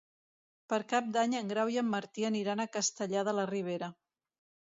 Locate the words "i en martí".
1.75-2.25